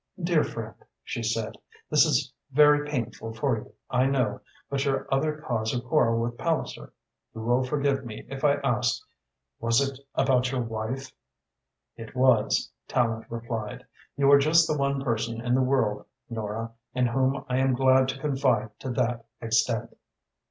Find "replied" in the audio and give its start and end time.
13.29-13.85